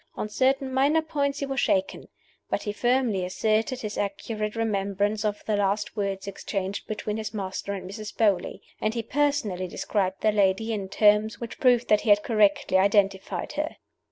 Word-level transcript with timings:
On 0.15 0.27
certain 0.29 0.73
minor 0.73 1.03
points 1.03 1.41
he 1.41 1.45
was 1.45 1.59
shaken. 1.59 2.07
But 2.49 2.63
he 2.63 2.73
firmly 2.73 3.23
asserted 3.23 3.81
his 3.81 3.99
accurate 3.99 4.55
remembrance 4.55 5.23
of 5.23 5.45
the 5.45 5.55
last 5.55 5.95
words 5.95 6.27
exchanged 6.27 6.87
between 6.87 7.17
his 7.17 7.35
master 7.35 7.73
and 7.73 7.87
Mrs. 7.87 8.11
Beauly; 8.17 8.61
and 8.79 8.95
he 8.95 9.03
personally 9.03 9.67
described 9.67 10.21
the 10.21 10.31
lady 10.31 10.73
in 10.73 10.89
terms 10.89 11.39
which 11.39 11.59
proved 11.59 11.87
that 11.89 12.01
he 12.01 12.09
had 12.09 12.23
corruptly 12.23 12.79
identified 12.79 13.51
her. 13.51 13.75